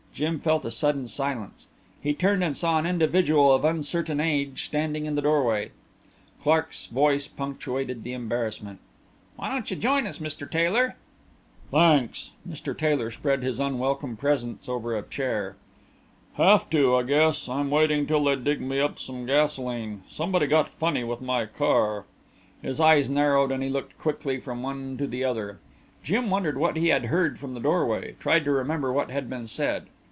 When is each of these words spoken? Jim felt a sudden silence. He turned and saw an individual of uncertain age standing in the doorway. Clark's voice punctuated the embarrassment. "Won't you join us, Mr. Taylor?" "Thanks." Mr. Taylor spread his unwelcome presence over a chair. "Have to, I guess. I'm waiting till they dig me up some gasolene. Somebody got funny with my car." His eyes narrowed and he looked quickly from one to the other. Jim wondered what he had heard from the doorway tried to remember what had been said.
Jim 0.13 0.37
felt 0.39 0.65
a 0.65 0.69
sudden 0.69 1.07
silence. 1.07 1.67
He 2.01 2.13
turned 2.13 2.43
and 2.43 2.55
saw 2.55 2.77
an 2.77 2.85
individual 2.85 3.53
of 3.55 3.63
uncertain 3.63 4.19
age 4.19 4.65
standing 4.65 5.05
in 5.05 5.15
the 5.15 5.21
doorway. 5.21 5.71
Clark's 6.41 6.87
voice 6.87 7.29
punctuated 7.29 8.03
the 8.03 8.11
embarrassment. 8.11 8.79
"Won't 9.37 9.71
you 9.71 9.77
join 9.77 10.05
us, 10.05 10.19
Mr. 10.19 10.51
Taylor?" 10.51 10.95
"Thanks." 11.69 12.31
Mr. 12.47 12.77
Taylor 12.77 13.09
spread 13.09 13.41
his 13.41 13.57
unwelcome 13.57 14.17
presence 14.17 14.67
over 14.67 14.97
a 14.97 15.01
chair. 15.01 15.55
"Have 16.33 16.69
to, 16.71 16.93
I 16.97 17.03
guess. 17.03 17.47
I'm 17.47 17.71
waiting 17.71 18.05
till 18.05 18.25
they 18.25 18.35
dig 18.35 18.59
me 18.59 18.81
up 18.81 18.99
some 18.99 19.25
gasolene. 19.25 20.03
Somebody 20.09 20.45
got 20.45 20.67
funny 20.67 21.05
with 21.05 21.21
my 21.21 21.45
car." 21.45 22.03
His 22.61 22.81
eyes 22.81 23.09
narrowed 23.09 23.49
and 23.49 23.63
he 23.63 23.69
looked 23.69 23.97
quickly 23.97 24.41
from 24.41 24.61
one 24.61 24.97
to 24.97 25.07
the 25.07 25.23
other. 25.23 25.59
Jim 26.03 26.29
wondered 26.29 26.57
what 26.57 26.75
he 26.75 26.89
had 26.89 27.05
heard 27.05 27.39
from 27.39 27.53
the 27.53 27.59
doorway 27.61 28.15
tried 28.19 28.43
to 28.43 28.51
remember 28.51 28.91
what 28.91 29.09
had 29.09 29.29
been 29.29 29.47
said. 29.47 29.87